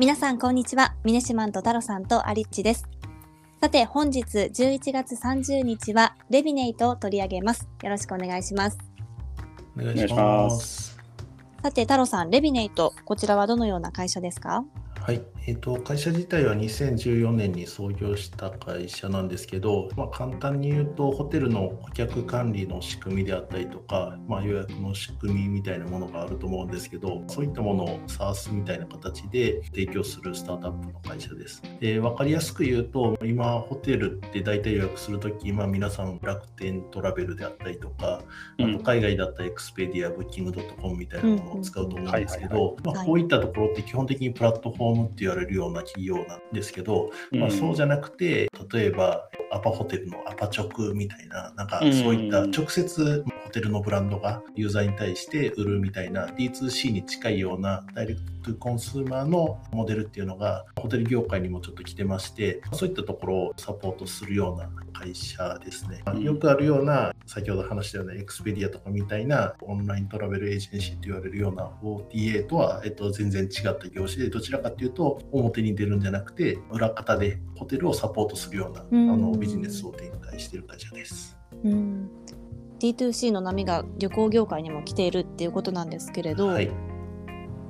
[0.00, 0.94] 皆さんこんにちは。
[1.04, 2.88] ミネシマンと太郎さんとアリッチです。
[3.60, 7.68] さて本日11月30日はレビネイトを取り上げます。
[7.82, 8.78] よろしくお願いします。
[9.78, 10.98] お願いします。
[11.62, 14.64] さて太郎さんレビネイトこちらはどのような会社ですか？
[15.02, 31.62] はい、えーと、会社自体は2014年に創業した会社なんですけど、まあ、簡単に言うとホテルの顧客管理の仕組みであったりとか、まあ、予約の仕組みみたいなものがあると思うんですけどそういったものを SARS みたいな形で提供するスタートアップの会社です。
[31.80, 38.22] で分かりやすく言うと今ホテルって大体予約するとき今皆さん楽天トラベルであったりとか、
[38.58, 66.02] あと海外だったらエクスペディアブッキングドットコムみたいなものを使うと思うんですけどこういったところって基本的にプラットフォームって言われるような企業なんですけど、まあ、そうじゃなくて例えばアパホテルのアパ直みたいななんかそういった直接ホテルのブランドがユーザーに対して売るみたいな D2C に近いような direct consumer のモデルっていうのがホテル業界にもちょっと来てましてそういったところをサポートするような会社ですね。
[66.20, 81.36] よくあるような先ほど話したようなエクスペディアとかみたいな online travel agency と言われるような OTA とは、えっと、全然違った業種でどちらかというと表に出るんじゃなくて裏方でホテルをサポートするような、あのビジネスを展開している会社です。
[81.64, 82.10] うん
[82.80, 86.70] D2C の波が旅行業界にも来ているっていうことなんですけれど、はい、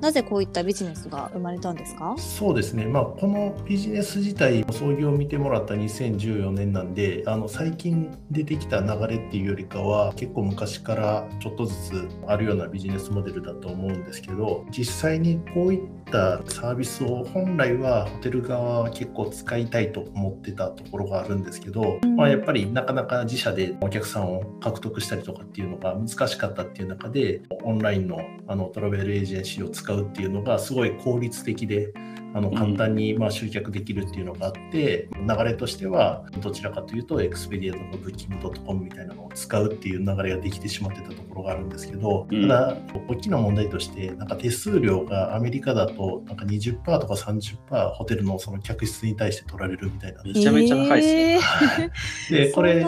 [0.01, 2.15] なぜこういったビジネスが生まれたんですか？
[2.17, 31.93] そうですね、まあ、このビジネス自体、創業を見てもらった2014年なんで、あの最近出てきた流れっていうよりかは、結構昔からちょっとずつあるようなビジネスモデルだと思うんですけど、実際にこういったサービスを本来はホテル側は結構使いたいと思ってたところがあるんですけど、うん、まあ、やっぱりなかなか自社でお客さんを獲得したりとかっていうのが難しかったっていう中で、オンラインのあのトラベルエージェンシーを使うっていうのがすごい効率的で
[32.33, 42.77] あの簡単にま集客できるっていうのがあって、うん、流れとしてはどちらかというとエクスペディアとかブッキングドットコムみたいなのを使うっていう流れができてしまってたところがあるんですけど、うん、ただ
[43.07, 50.23] 大きな問題としてなんか手数料がアメリカだとなんか20%とか30%ホテルのその客室に対して取られるみたいな。
[50.23, 52.45] めちゃめちゃ高いですね。
[52.45, 52.81] で これ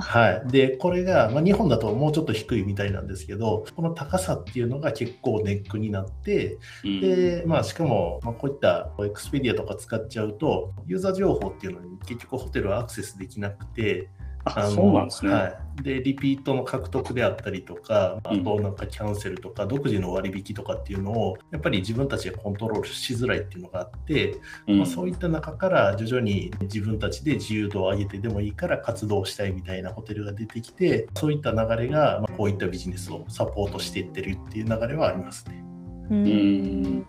[0.00, 14.08] はい、でこれが、まあ、日本だともうちょっと低いみたいなんですけどこの高さっていうのが結構ネックになって、でまあ、しかも、まあ、こういったエクスペディアとか使っちゃうと、ユーザー情報っていうのに結局ホテルはアクセスできなくて、
[14.44, 15.48] あそうなんですね、は
[15.80, 35.67] い、でリピートの獲得であったりとかあとなんかキャンセルとか独自の割引とかっていうのをやっぱり自分たちでコントロールしづらいっていうのがあって、うん、まあ、そういった中から徐々に自分たちで自由度を上げてでもいいから活動したいみたいなホテルが出てきてそういった流れが、まあ、こういったビジネスをサポートしていってるっていう流れはありますね。
[36.10, 37.06] うん。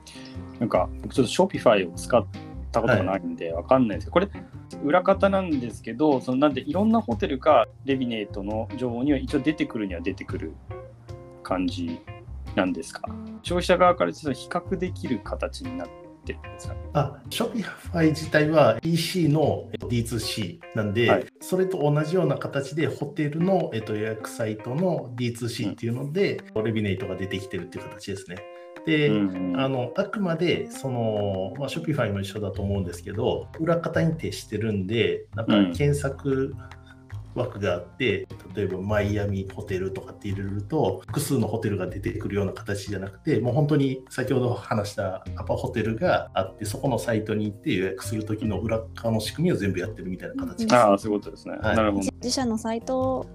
[0.60, 2.26] なんか僕ちょっと Shopify を使っ
[2.72, 4.38] たことがないんでわかんないですけど、はい、こ
[4.76, 10.54] れ裏方なんですけどそのなんでいろんなホテルがレビネートの情報には一応出てくるには出てくる
[11.44, 12.00] 感じ
[12.56, 13.02] なんですか？
[13.42, 15.88] 消費者側からちょっと比較できる形になっ
[16.26, 16.76] てるんですか？
[16.94, 28.36] あ、Shopify 自体は EC の D2C なんで、はい、それと同じような形でホテルの、えっと、予約サイトの D2C っていうので、うん、レビネートが出てきてるっていう形ですね。
[28.86, 36.56] で、うん、あのあくまでその、まあ、ショピファイも一緒だと思うんですけど裏方に徹してるんでなんか検索
[37.36, 50.76] 枠があって、うん、例えばマイアミホテルとかって入れると複数のホテルが出てくるような形じゃなくてもう本当に先ほど話したアパホテルがあってそこのサイトに行って予約する時の裏側の仕組みを全部やってるみたいな形です。
[50.76, 51.56] ああそういうことですね。
[51.62, 53.30] はい、なるほど自社のサイトはい、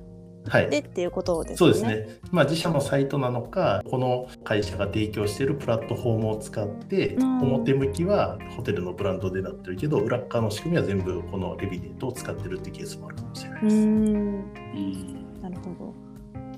[0.44, 1.56] でっていうことですね。
[1.56, 2.18] そうですね。
[2.30, 13.76] まあ自社のサイトなのか、この会社が提供しているプラットフォームを使って、表向きはホテルのブランドでなってるけど、裏側の仕組みは全部このレビデートを使ってるっていうケースもあるかもしれないです。
[13.76, 14.44] うん
[15.42, 16.13] なるほど。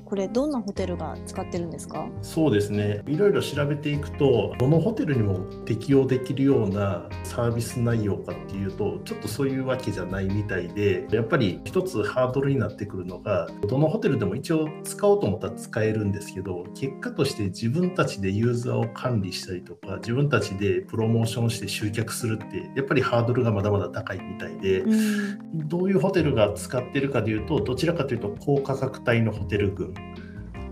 [0.07, 2.09] これどんなホテルが使ってるんですか？
[2.23, 3.03] そうですね。
[3.07, 24.95] いろいろ調べていくとどのホテルにも適用できるようなサービス内容かっていうとちょっとそういうわけじゃないみたいでやっぱり一つハードルになってくるのがどのホテルでも一応使おうと思ったら使えるんですけど結果として自分たちでユーザーを管理したりとか自分たちでプロモーションして集客するってやっぱりハードルがまだまだ高いみたいで、う
[25.65, 29.95] ん、どういうホテルが使ってるかでいうとどちらかというと高価格帯のホテル群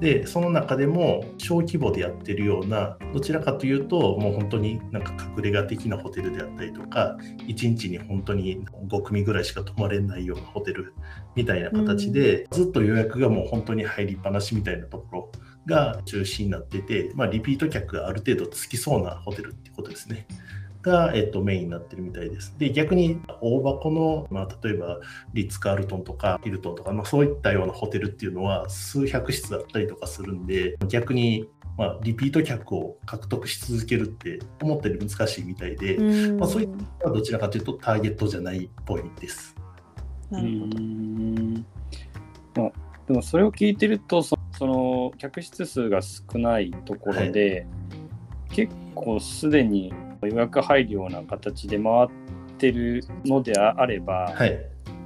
[0.05, 7.17] でその中でも小規模でやってるようなどちらかというともう本当になんか隠れ家的なホテルであったりとか
[7.49, 10.93] 1日に本当に5組ぐらいしか泊まれないようなホテル
[11.35, 15.33] みたいな形で、ずっと予約がもう本当に入りっぱなしみたいなところ
[15.67, 20.27] が中心になってて、まあ、リピート客がある程度つきそうなホテルってことですね。
[20.85, 22.55] が、えっと、メインになってるみたいです。
[22.59, 25.01] で、逆に大箱の、まあ、例えば
[25.33, 35.99] リッツ・カールトンとかヒルトンとか、まあ、そういったようなホテルっていうのは数百室だったりとかするんで、逆にまあ、リピート客を獲得し続けるって思ったより難しいみたいで、
[36.39, 36.69] まあ、そういっ
[37.01, 39.57] たどちらかというとターゲットじゃないっぽいです。
[40.31, 42.63] なるほど。
[42.63, 42.73] まあ、
[43.09, 49.93] でもそれを聞いてるとその客室数が少ないところで、はい、結構すでに
[50.26, 52.09] 予約入るような形で回っ
[52.59, 54.50] てるのであれば、はい、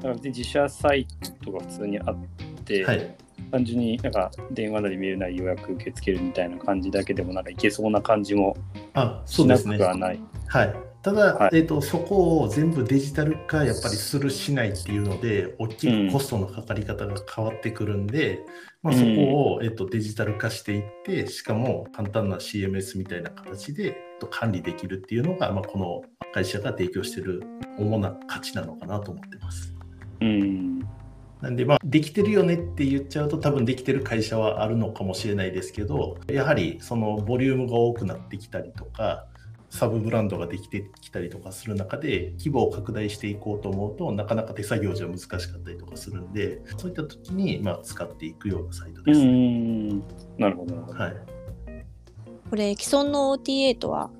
[0.00, 1.06] だから自社サイ
[1.44, 2.16] トが普通にあっ
[2.64, 3.16] て、はい。
[3.50, 8.56] 単純になんか電話なりメールなり予約受け付けるみたいな感じだけでもなんかいけそうな感じも
[9.26, 10.20] しなくはない。
[10.48, 18.44] はい、ただ、はい、えーと、そこを全部デジタル化やっぱりするしないっていうので大きくコストのかかり方が変わってくるんで、うん、
[18.82, 27.42] まあ、そこを、えーと、デジタル化していってしかも簡単な CMS みたいな形で、えー、と管理できるっていうのが、まあ、この会社が提供している
[27.78, 29.74] 主な価値なのかなと思ってます。
[30.20, 30.78] うん
[31.40, 39.26] なんでまあできてるよねって言っちゃうと多分できてる会社はあるのかもしれないですけどやはりそのボリュームが多くなってきたりとか
[39.70, 50.02] サブブランドができてきたりとかする中で規模を拡大していこうと思うとなかなか手作業じゃ難しかったりとかするんでそういった時にまあ使っていくようなサイトです、ね。
[50.38, 50.74] なるほど。
[50.74, 51.37] はい。
[52.50, 54.10] これ既存の OTA とは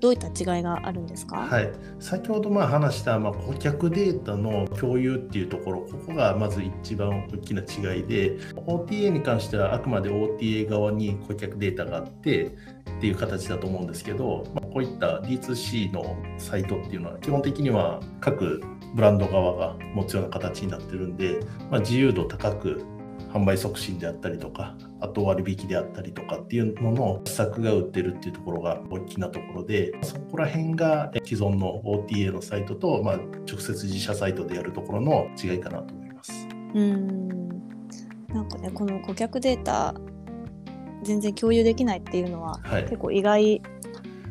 [0.00, 18.62] どういった違いがあるんですか、はい、先ほどまあ話したまあ顧客データの共有っていうところここがまず一番大きな違いで OTA に関してはあくまで OTA 側に顧客データがあってっていう形だと思うんですけど、まあ、こういった D2C のサイトっていうのは基本的には各
[18.94, 21.40] ブランド側が持つような形になってるんで、
[21.70, 22.82] まあ、自由度高く
[23.32, 36.32] 販売促進であったりとか、あと割引であったりとかっていうのの施策が売ってるっていうところが大きなところで、そこら辺が既存の OTA のサイトと、まあ、直接自社サイトでやるところの違いかなと思います。
[36.74, 37.48] うん
[38.28, 39.94] なんかね、この顧客データ
[41.02, 43.62] 全然共有できないっていうのは、はい、結構意外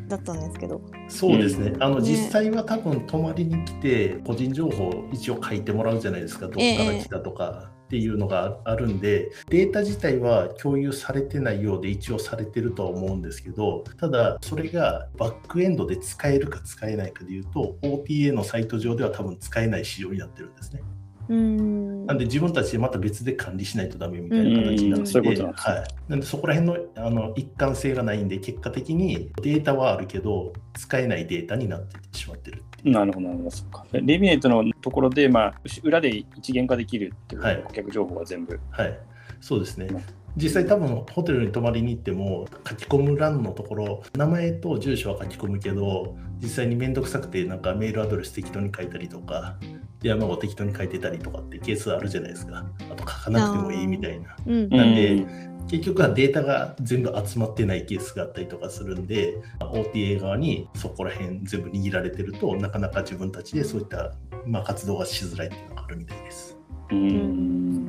[0.08, 0.80] だったんですけど。
[1.08, 1.74] そうですね。
[1.80, 6.46] あの、ね、実際は多分泊まりに来て個人情報一応書いてもらうじゃないですか。
[6.46, 7.70] どこから来たとか。
[7.88, 20.82] っていうのがあるんでデータ自体は共有されてないようで一応されてるとは思うんですけどただそれがバックエンドで使えるか使えないかでいうと OTA のサイト上では多分使えない仕様になってるんですね。
[21.28, 22.06] うん。
[22.06, 33.84] なんで自分たちでまた別で管理しないとダメみたいな形になってて、はい、なんでそこら辺のあの一貫性がないんで結果的にデータはあるけど使えないデータになってしまってるなるほど、なるほど、そか。
[33.92, 38.60] レビネートのところで、まあ、裏で一元化できるっていう、はい、顧客情報は全部。
[38.70, 38.98] はい、
[39.40, 39.88] そうですね。
[40.36, 49.56] 実際多分ホテルに泊まりに行っても書き込む欄のところ名前と住所は書き込むけど実際に面倒くさくてなんかメールアドレス適当に書いたりとか
[50.00, 52.64] 電話番号適当に書いてたりとかってケースあるじゃないですか。
[52.90, 55.26] あと書かなくてもいいみたいな、うん、なんで
[55.68, 64.14] 結局はデータが全部集まってないケースがあったりとかするんで OTA 側にそこら辺全部握られてるとなかなか自分たちでそういった、
[64.46, 66.56] まあ、活動がしづらいっていうのがあるみたいです。
[66.90, 67.88] うん。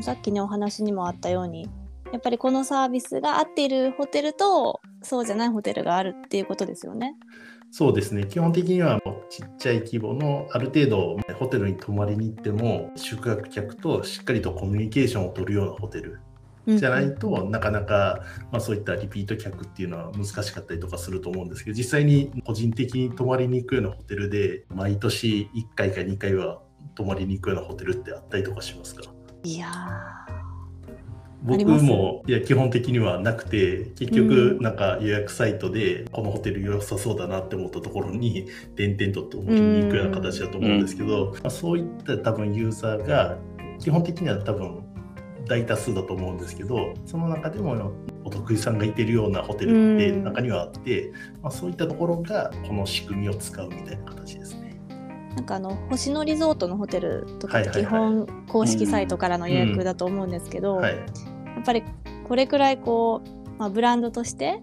[0.00, 1.68] さっきねお話にもあったように
[2.12, 7.14] やっぱりこのサービスが合っているホテルとそうじゃないホテルがあるっていうことですよね。
[7.78, 8.24] そうですね。
[8.24, 16.18] 基本的にはちっちゃい規模のある程度ホテルに泊まりに行っても宿泊客としっかりとコミュニケーションを取るようなホテル
[16.66, 26.62] じゃないと、なかなか、まあ、そういったリピート客っていうのは難しかったりとかすると思うんですけど実際に個人的に泊まりに行くようなホテルで毎年1回か2回は
[26.94, 29.02] 泊まりに行くようなホテルってあったりとかしますか？
[29.44, 29.68] いや
[31.42, 43.38] 僕もいや基本的にはなくて結局なんか予約サイトでこのホテル良さそうだなって思ったところに点々と泊まりに行くような形だと思うんですけど、まあ、そういった多分ユーザーが
[43.78, 44.82] 基本的には多分
[45.46, 47.92] 大多数だと思うんですけどその中でも
[48.24, 51.12] お得意さんがいてるようなホテルって中にはあって、
[51.42, 54.65] まあ、そういったところがこの仕組みを使うみたいな形ですね。
[55.36, 61.84] なんかあの星野リゾートのホテルとか基本公式サイトからの予約だと思うんですけど、やっぱり
[62.26, 64.60] これくらいこう、まあ、ブランドとして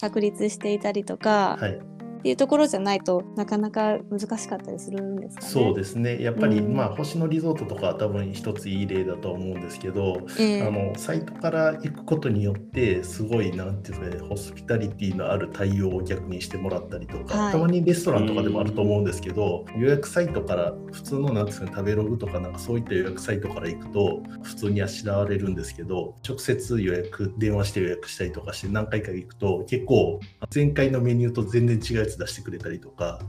[0.00, 1.80] 確立していたりとか、はい、
[2.24, 5.48] っていうところじゃないとなかなか難しかったりするんですかね。
[5.50, 6.22] そうですね。
[6.22, 30.20] やっぱり、うん、まあ星野リゾートとかは多分一ついい例だと思うんですけど、えー、あのサイトから行くことによってすごいなんていうんですかねホスピタリティのある対応を逆にしてもらったりとか、はい、たまにレストランとかでもあると思うんですけど、予約サイトから普通のなんですかね食べログとかなんかそういった予約サイトから行くと普通にあしらわれるんですけど直接予約電話して予約したりとかして何回か行くと結構
[30.54, 33.20] 前回のメニューと全然違うやつス出してくれたりとか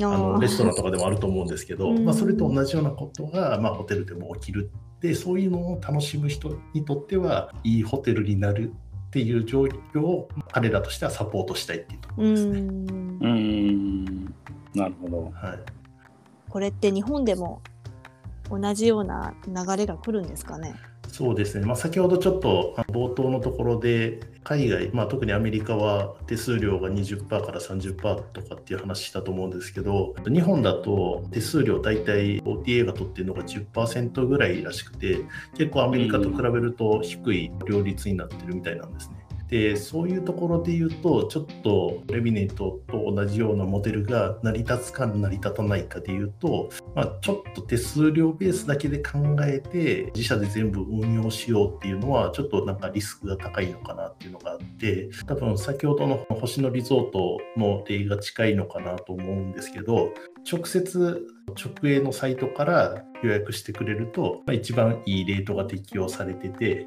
[0.00, 4.70] あのレストランとかでもあると思うんですけど、まあ、それと同じようなことが、まあ、ホテルでも起きる
[5.00, 8.72] でそういうのを楽しむ人にとってはいいホテルになる
[9.08, 12.60] っていう状況を彼らとしてはサポートしたいっていうところですね。
[12.60, 14.24] うん。
[14.74, 15.58] なるほど、はい、
[16.48, 17.60] これって日本でも
[18.50, 20.74] 同じような流れが来るんですかね？
[21.12, 27.96] そうですね、まあ、先ほどちょっと冒頭のところで、海外、まあ、特にアメリカは手数料が20%から30%
[28.32, 35.18] とかっていう話したと思うんですけど、日本だと手数料、大体 OTA が取ってるのが10%ぐらいらしくて、
[35.54, 39.21] 結構アメリカと比べると低い両立になってるみたいなんですね。
[39.52, 60.14] でそういうところで言うとちょっとレビネートと同じようなモデルが成り立つか成り立たないかで言うと、まあ、ちょっと手数料ベースだけで考えて自社で全部運用しようっていうのはちょっとなんかリスクが高いのかなっていうのがあって多分先ほどの星野リゾートの例が近いのかなと思うんですけど
[60.50, 61.26] 直接
[61.62, 66.86] 直営のサイトから予約してくれると、まあ、一番いいレートが適用されてて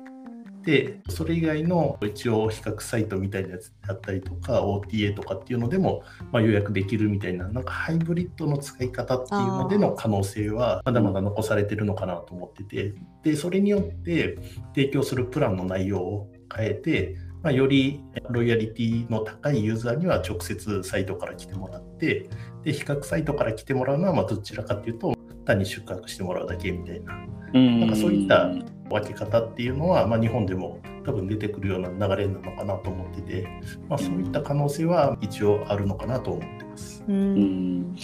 [1.10, 12.94] それ以外の一応比較サイトみたいなやつだったりとか OTA とかっていうのでも、まあ、予約できるみたいななんかハイブリッドの使い方っていうのでの可能性はまだまだ残されてるのかなと思ってて。
[13.24, 14.38] でそれによって
[14.76, 22.28] 提供するプランの内容を変えてまあ、よりロイヤリティの高いユーザーには直接サイトから来てもらって
[22.64, 27.14] で比較サイトから来てもらうのはまどちらかというと単に宿泊してもらうだけみたいな。
[27.54, 28.52] なんかそういった
[28.90, 33.48] 分け方っていうのは、まあ、日本でも多分出てくるような流れなのかなと思ってて、
[33.90, 37.04] まあ、そういった可能性は一応あるのかなと思ってます。
[37.08, 37.96] うん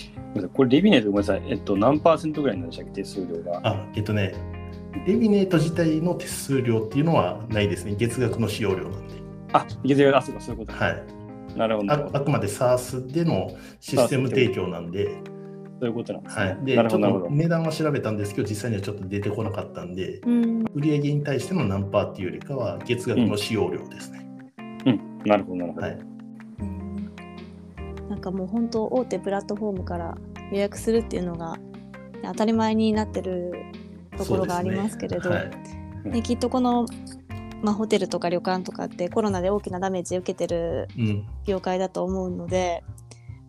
[0.54, 3.60] これ、レビネートごめんなさい、えっと、何パーセントぐらいなんでしたっけ、手数料が。
[3.64, 4.34] あえっとね、
[5.06, 9.16] レビネート自体の手数料っていうのはないですね、月額の使用料なんで。
[9.54, 10.74] あ、月額、あ、そうか、そういうこと。
[10.74, 11.04] はい。
[11.58, 12.10] なるほどあ。
[12.14, 15.18] あくまで SARS でのシステム提供なんで。
[15.82, 16.46] そういうことなんですね。
[16.46, 24.24] はい、で、ちょっと値段は調べたんですけど、実際にはちょっと出てこなかったんで、うん、売上に対しての何パーっていうよりかは、月額の使用量ですね。
[24.86, 25.88] うん、うん、なるほど、なるほど。
[25.88, 25.98] はい、
[28.12, 30.16] なんかもう本当、大手プラットフォームから
[30.52, 31.58] 予約するっていうのが
[32.26, 33.52] 当たり前になってる
[34.20, 35.36] ところがありますけれど、ね。
[35.36, 35.42] は
[36.06, 36.86] い、ね、きっとこの
[37.64, 40.88] まあ、ホテルとか旅館とかってコロナで大きなダメージ受けてる
[41.46, 42.94] 業界だと思うので、うん、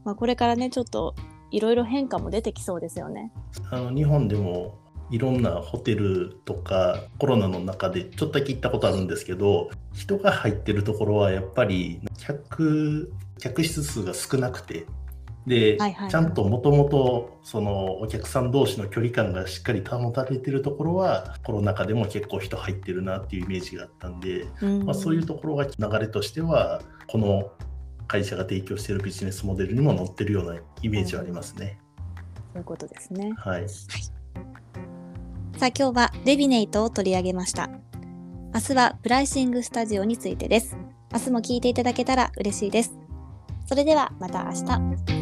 [0.05, 1.15] まあ、これからねちょっと
[1.53, 3.31] いろいろ変化も出てきそうですよね。
[3.71, 4.79] あの日本でも
[5.11, 14.87] いろんなホテルとかコロナの中でちょっとだけ行ったことあるんですけど人が入ってるところはやっぱり客客室数が少なくて
[15.47, 27.51] で、はいはい、ちゃんともともとそのお客さん同士の距離感がしっかり保たれてるところはコロナ禍でも結構人入ってるなっていうイメージがあったんで、うん、まあ、そういうところが流れとしてはこの
[28.13, 31.79] 会社が提供しているビジネスモデルにも載ってるようなイメージはありますね。
[32.53, 33.33] そういうことですね。
[33.39, 33.67] はい。
[33.67, 33.87] さ
[35.63, 37.71] あ今日はレビネイトを取り上げました。
[38.53, 40.77] 明日はプライシングスタジオについてです。
[41.11, 42.93] 明日も聞いていただけたら嬉しいです。
[43.65, 45.22] それではまた明日。